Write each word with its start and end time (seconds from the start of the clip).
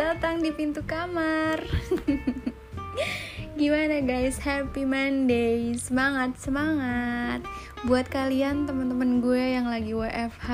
datang 0.00 0.40
di 0.40 0.48
pintu 0.48 0.80
kamar. 0.88 1.60
Gimana 3.60 4.00
guys? 4.00 4.40
Happy 4.40 4.88
Monday. 4.88 5.76
Semangat, 5.76 6.40
semangat. 6.40 7.44
Buat 7.84 8.08
kalian 8.08 8.64
teman-teman 8.64 9.20
gue 9.20 9.60
yang 9.60 9.68
lagi 9.68 9.92
WFH 9.92 10.48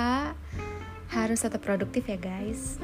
harus 1.15 1.39
tetap 1.39 1.63
produktif 1.63 2.11
ya 2.11 2.19
guys. 2.19 2.83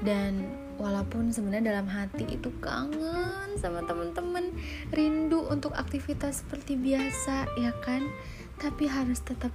Dan 0.00 0.48
walaupun 0.80 1.28
sebenarnya 1.28 1.76
dalam 1.76 1.92
hati 1.92 2.24
itu 2.24 2.56
kangen 2.64 3.60
sama 3.60 3.84
teman-teman, 3.84 4.48
rindu 4.96 5.44
untuk 5.52 5.76
aktivitas 5.76 6.40
seperti 6.40 6.80
biasa 6.80 7.52
ya 7.60 7.76
kan? 7.84 8.08
Tapi 8.56 8.88
harus 8.88 9.20
tetap 9.20 9.52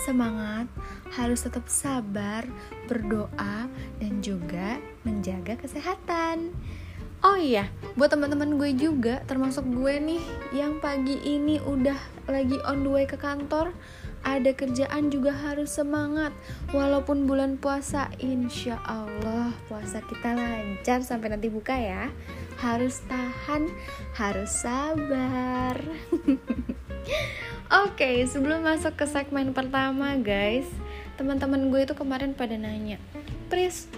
semangat, 0.00 0.66
harus 1.12 1.44
tetap 1.44 1.68
sabar, 1.68 2.46
berdoa, 2.88 3.68
dan 4.00 4.12
juga 4.24 4.80
menjaga 5.04 5.58
kesehatan. 5.60 6.52
Oh 7.22 7.38
iya, 7.38 7.70
buat 7.94 8.10
teman-teman 8.10 8.58
gue 8.58 8.74
juga, 8.74 9.22
termasuk 9.30 9.62
gue 9.70 9.94
nih 9.94 10.22
yang 10.50 10.82
pagi 10.82 11.22
ini 11.22 11.62
udah 11.62 11.94
lagi 12.26 12.58
on 12.66 12.82
the 12.82 12.90
way 12.90 13.06
ke 13.06 13.14
kantor, 13.14 13.70
ada 14.26 14.50
kerjaan 14.50 15.10
juga 15.10 15.30
harus 15.30 15.70
semangat. 15.70 16.34
Walaupun 16.74 17.30
bulan 17.30 17.62
puasa, 17.62 18.10
insya 18.18 18.78
Allah 18.82 19.54
puasa 19.70 20.02
kita 20.02 20.34
lancar 20.34 21.06
sampai 21.06 21.30
nanti 21.34 21.46
buka 21.46 21.78
ya. 21.78 22.10
Harus 22.58 23.02
tahan, 23.06 23.70
harus 24.18 24.50
sabar. 24.50 25.78
Oke, 27.82 28.06
okay, 28.06 28.16
sebelum 28.30 28.62
masuk 28.62 28.94
ke 28.94 29.10
segmen 29.10 29.50
pertama, 29.50 30.14
guys, 30.14 30.70
teman-teman 31.18 31.66
gue 31.66 31.82
itu 31.82 31.98
kemarin 31.98 32.30
pada 32.30 32.54
nanya, 32.54 32.94
Pris, 33.50 33.90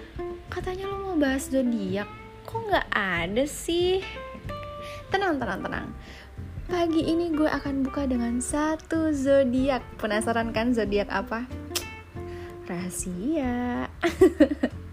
katanya 0.49 0.89
lo 0.89 1.05
mau 1.05 1.17
bahas 1.21 1.53
zodiak, 1.53 2.09
kok 2.49 2.65
nggak 2.65 2.89
ada 2.97 3.45
sih? 3.45 4.01
Tenang, 5.13 5.37
tenang, 5.37 5.61
tenang. 5.61 5.89
Pagi 6.65 7.13
ini 7.13 7.29
gue 7.37 7.45
akan 7.45 7.85
buka 7.85 8.09
dengan 8.09 8.41
satu 8.41 9.13
zodiak. 9.13 9.85
Penasaran 10.01 10.57
kan 10.57 10.73
zodiak 10.73 11.13
apa? 11.13 11.45
Rahasia. 12.65 13.93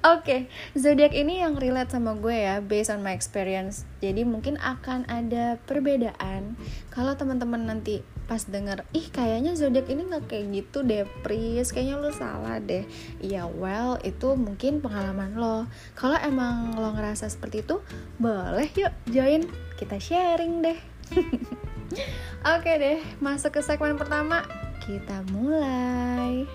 Oke, 0.00 0.24
okay, 0.24 0.40
zodiak 0.72 1.12
ini 1.12 1.44
yang 1.44 1.60
relate 1.60 1.92
sama 1.92 2.16
gue 2.16 2.32
ya, 2.32 2.64
based 2.64 2.88
on 2.88 3.04
my 3.04 3.12
experience. 3.12 3.84
Jadi 4.00 4.24
mungkin 4.24 4.56
akan 4.56 5.04
ada 5.04 5.60
perbedaan. 5.68 6.56
Kalau 6.88 7.20
teman-teman 7.20 7.68
nanti 7.68 8.00
pas 8.24 8.40
denger, 8.40 8.88
ih 8.96 9.12
kayaknya 9.12 9.52
zodiak 9.52 9.92
ini 9.92 10.08
nggak 10.08 10.24
kayak 10.24 10.56
gitu 10.56 10.88
deh, 10.88 11.04
Pris. 11.20 11.68
Kayaknya 11.68 12.00
lo 12.00 12.16
salah 12.16 12.56
deh. 12.64 12.88
Iya, 13.20 13.44
well 13.52 14.00
itu 14.00 14.32
mungkin 14.40 14.80
pengalaman 14.80 15.36
lo. 15.36 15.68
Kalau 15.92 16.16
emang 16.16 16.80
lo 16.80 16.96
ngerasa 16.96 17.28
seperti 17.28 17.60
itu, 17.60 17.84
boleh 18.16 18.72
yuk 18.80 18.96
join 19.04 19.44
kita 19.76 20.00
sharing 20.00 20.64
deh. 20.64 20.80
Oke 21.12 22.72
okay 22.72 22.76
deh, 22.80 22.98
masuk 23.20 23.52
ke 23.52 23.60
segmen 23.60 24.00
pertama. 24.00 24.48
Kita 24.80 25.20
mulai. 25.28 26.48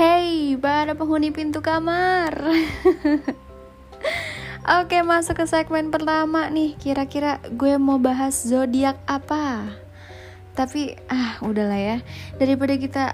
Hey, 0.00 0.56
para 0.56 0.96
penghuni 0.96 1.28
pintu 1.28 1.60
kamar. 1.60 2.32
Oke, 4.80 5.04
masuk 5.04 5.36
ke 5.36 5.44
segmen 5.44 5.92
pertama 5.92 6.48
nih. 6.48 6.72
Kira-kira 6.80 7.36
gue 7.52 7.76
mau 7.76 8.00
bahas 8.00 8.32
zodiak 8.48 8.96
apa? 9.04 9.68
Tapi 10.56 10.96
ah, 11.04 11.36
udahlah 11.44 11.76
ya. 11.76 11.96
Daripada 12.40 12.80
kita 12.80 13.12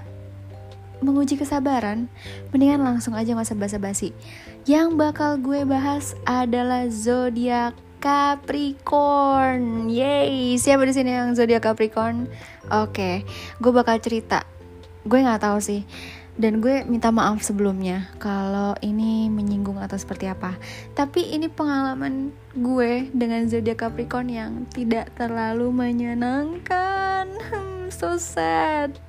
menguji 1.02 1.34
kesabaran, 1.34 2.06
mendingan 2.54 2.86
langsung 2.86 3.18
aja 3.18 3.34
masa 3.34 3.58
basa-basi. 3.58 4.14
Yang 4.62 4.94
bakal 4.94 5.42
gue 5.42 5.66
bahas 5.66 6.14
adalah 6.22 6.86
zodiak 6.86 7.74
Capricorn. 7.98 9.90
Yay, 9.90 10.54
siapa 10.54 10.86
di 10.86 10.94
sini 10.94 11.18
yang 11.18 11.34
zodiak 11.34 11.66
Capricorn? 11.66 12.30
Oke, 12.70 13.26
gue 13.58 13.72
bakal 13.74 13.98
cerita. 13.98 14.46
Gue 15.02 15.26
nggak 15.26 15.42
tahu 15.42 15.58
sih 15.58 15.82
dan 16.36 16.60
gue 16.60 16.84
minta 16.84 17.08
maaf 17.08 17.40
sebelumnya 17.40 18.12
kalau 18.20 18.76
ini 18.84 19.32
menyinggung 19.32 19.80
atau 19.80 19.96
seperti 19.96 20.28
apa. 20.28 20.60
Tapi 20.92 21.32
ini 21.32 21.48
pengalaman 21.48 22.32
gue 22.52 23.08
dengan 23.12 23.48
zodiak 23.48 23.80
Capricorn 23.80 24.28
yang 24.28 24.52
tidak 24.68 25.12
terlalu 25.16 25.72
menyenangkan. 25.72 27.32
Hmm, 27.48 27.88
so 27.88 28.20
sad. 28.20 29.00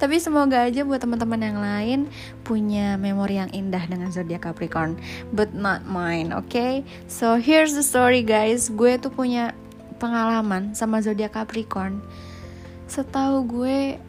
Tapi 0.00 0.16
semoga 0.16 0.64
aja 0.64 0.80
buat 0.84 1.00
teman-teman 1.00 1.40
yang 1.44 1.58
lain 1.60 2.00
punya 2.44 2.96
memori 2.96 3.36
yang 3.36 3.52
indah 3.52 3.84
dengan 3.84 4.08
zodiak 4.08 4.48
Capricorn, 4.48 4.96
but 5.32 5.52
not 5.52 5.84
mine, 5.84 6.32
oke? 6.32 6.48
Okay? 6.48 6.84
So 7.04 7.36
here's 7.36 7.76
the 7.76 7.84
story 7.84 8.24
guys. 8.24 8.72
Gue 8.72 8.96
tuh 8.96 9.12
punya 9.12 9.52
pengalaman 10.00 10.72
sama 10.72 11.04
zodiak 11.04 11.36
Capricorn. 11.36 12.00
Setahu 12.88 13.44
gue 13.44 14.00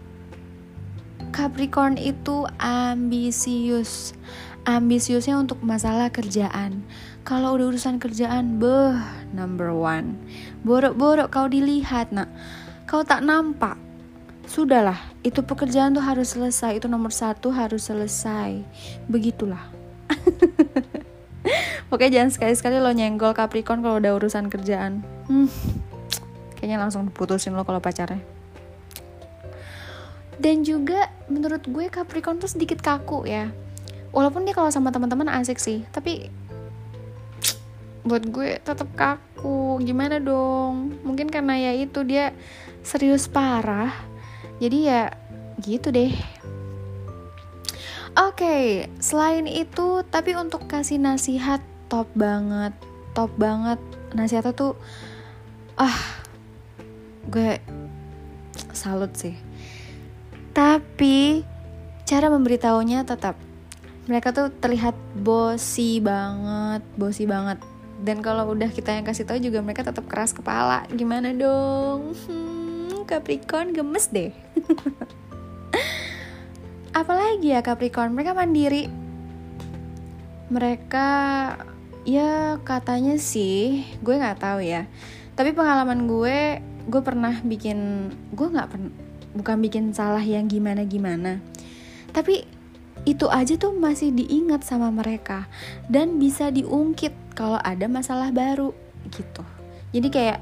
Capricorn 1.30 2.02
itu 2.02 2.50
ambisius. 2.58 4.18
Ambisiusnya 4.66 5.38
untuk 5.38 5.62
masalah 5.62 6.09
kerjaan. 6.09 6.82
Kalau 7.22 7.54
udah 7.54 7.70
urusan 7.70 8.02
kerjaan, 8.02 8.58
beh, 8.58 8.98
number 9.38 9.70
one. 9.70 10.18
Borok-borok 10.66 11.30
kau 11.30 11.46
dilihat, 11.46 12.09
nak. 12.09 12.34
Kau 12.90 13.06
tak 13.06 13.22
nampak. 13.22 13.78
Sudahlah, 14.50 14.98
itu 15.22 15.46
pekerjaan 15.46 15.94
tuh 15.94 16.02
harus 16.02 16.34
selesai. 16.34 16.82
Itu 16.82 16.90
nomor 16.90 17.14
satu 17.14 17.53
harus 17.53 17.86
selesai. 17.86 18.66
Begitulah. 19.06 19.62
Oke, 21.94 22.09
jangan 22.09 22.34
sekali-sekali 22.34 22.82
lo 22.82 22.90
nyenggol 22.90 23.38
Capricorn 23.38 23.86
kalau 23.86 24.02
udah 24.02 24.18
urusan 24.18 24.50
kerjaan. 24.50 25.06
Hmm, 25.30 25.46
kayaknya 26.58 26.82
langsung 26.82 27.09
putusin 27.14 27.53
lo 27.53 27.62
kalau 27.62 27.82
pacarnya 27.82 28.41
dan 30.38 30.64
juga 30.64 31.12
menurut 31.28 31.66
gue 31.68 31.92
Capricorn 31.92 32.40
tuh 32.40 32.47
sedikit 32.47 32.80
kaku 32.80 33.28
ya. 33.28 33.52
Walaupun 34.12 34.44
dia 34.44 34.56
kalau 34.56 34.72
sama 34.72 34.92
teman-teman 34.92 35.28
asik 35.31 35.59
sih 35.59 35.84
tapi 35.92 36.31
buat 38.03 38.24
gue 38.28 38.59
tetap 38.62 38.88
kaku. 38.96 39.81
Gimana 39.84 40.22
dong? 40.22 40.96
Mungkin 41.03 41.28
karena 41.28 41.58
ya 41.58 41.72
itu 41.75 42.06
dia 42.06 42.31
serius 42.86 43.28
parah. 43.28 43.91
Jadi 44.62 44.78
ya 44.88 45.12
gitu 45.62 45.90
deh. 45.91 46.14
Oke 48.12 48.44
okay, 48.44 48.64
selain 49.00 49.47
itu 49.47 50.03
tapi 50.12 50.36
untuk 50.36 50.68
kasih 50.68 51.00
nasihat 51.00 51.64
top 51.88 52.12
banget. 52.16 52.75
Top 53.16 53.31
banget. 53.40 53.80
Nasihatnya 54.12 54.52
tuh 54.52 54.75
ah 55.80 55.96
gue 57.31 57.58
salut 58.75 59.14
sih 59.16 59.38
tapi 60.51 61.47
cara 62.03 62.28
memberitahunya 62.28 63.07
tetap 63.07 63.39
mereka 64.09 64.35
tuh 64.35 64.51
terlihat 64.51 64.97
bosi 65.16 66.03
banget, 66.03 66.84
bosi 67.00 67.23
banget. 67.23 67.62
Dan 68.01 68.25
kalau 68.25 68.50
udah 68.51 68.67
kita 68.73 68.97
yang 68.97 69.06
kasih 69.06 69.29
tahu 69.29 69.38
juga 69.38 69.61
mereka 69.61 69.85
tetap 69.85 70.09
keras 70.09 70.34
kepala. 70.34 70.90
Gimana 70.90 71.31
dong? 71.31 72.17
Hmm, 72.25 73.06
Capricorn 73.06 73.72
gemes 73.72 74.09
deh. 74.09 74.34
Apalagi 77.00 77.56
ya 77.56 77.61
Capricorn, 77.61 78.11
mereka 78.11 78.34
mandiri. 78.34 78.90
Mereka 80.52 81.08
ya 82.03 82.59
katanya 82.66 83.16
sih, 83.22 83.85
gue 84.02 84.16
nggak 84.17 84.41
tahu 84.41 84.66
ya. 84.66 84.90
Tapi 85.37 85.55
pengalaman 85.55 86.09
gue, 86.09 86.59
gue 86.90 87.02
pernah 87.05 87.37
bikin, 87.46 88.11
gue 88.34 88.47
nggak 88.49 88.67
pernah 88.67 89.10
bukan 89.35 89.57
bikin 89.63 89.95
salah 89.95 90.23
yang 90.23 90.47
gimana-gimana. 90.47 91.39
Tapi 92.11 92.43
itu 93.01 93.25
aja 93.33 93.57
tuh 93.57 93.73
masih 93.73 94.13
diingat 94.13 94.61
sama 94.61 94.93
mereka 94.93 95.49
dan 95.89 96.22
bisa 96.22 96.53
diungkit 96.53 97.13
kalau 97.33 97.57
ada 97.57 97.89
masalah 97.89 98.29
baru 98.29 98.75
gitu. 99.09 99.41
Jadi 99.91 100.07
kayak 100.13 100.39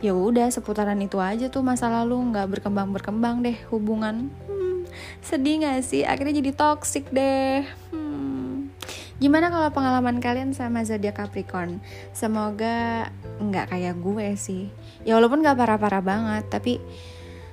ya 0.00 0.16
udah 0.16 0.48
seputaran 0.48 0.98
itu 0.98 1.20
aja 1.20 1.52
tuh 1.52 1.60
masa 1.60 1.92
lalu 1.92 2.32
nggak 2.32 2.58
berkembang 2.58 2.90
berkembang 2.90 3.44
deh 3.44 3.54
hubungan. 3.70 4.32
Hmm, 4.48 4.88
sedih 5.22 5.62
gak 5.62 5.84
sih? 5.86 6.02
Akhirnya 6.02 6.40
jadi 6.40 6.50
toxic 6.56 7.06
deh. 7.12 7.62
Hmm. 7.94 8.72
Gimana 9.20 9.52
kalau 9.52 9.68
pengalaman 9.70 10.16
kalian 10.18 10.56
sama 10.56 10.80
zodiak 10.82 11.20
Capricorn? 11.20 11.84
Semoga 12.16 13.12
nggak 13.38 13.76
kayak 13.76 14.00
gue 14.00 14.28
sih. 14.34 14.72
Ya 15.04 15.20
walaupun 15.20 15.44
nggak 15.44 15.60
parah-parah 15.60 16.02
banget, 16.02 16.44
tapi 16.48 16.80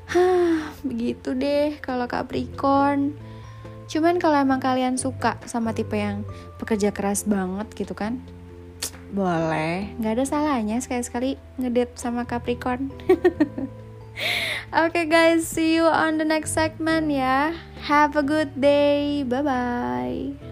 Hah, 0.08 0.72
begitu 0.88 1.36
deh 1.36 1.80
kalau 1.84 2.08
Capricorn. 2.08 3.16
Cuman 3.88 4.20
kalau 4.20 4.40
emang 4.40 4.60
kalian 4.60 5.00
suka 5.00 5.40
sama 5.48 5.72
tipe 5.72 5.96
yang 5.96 6.28
pekerja 6.60 6.92
keras 6.92 7.24
banget 7.24 7.72
gitu 7.76 7.96
kan, 7.96 8.20
boleh 9.12 9.96
nggak 10.04 10.20
ada 10.20 10.26
salahnya 10.28 10.76
sekali-sekali 10.84 11.40
ngedate 11.56 11.96
sama 11.96 12.28
Capricorn 12.28 12.92
Oke 14.74 15.00
okay 15.00 15.06
guys, 15.08 15.48
see 15.48 15.80
you 15.80 15.86
on 15.86 16.18
the 16.18 16.26
next 16.26 16.58
segment 16.58 17.08
ya. 17.14 17.54
Have 17.86 18.18
a 18.18 18.26
good 18.26 18.58
day. 18.58 19.22
Bye 19.24 19.46
bye. 19.46 20.47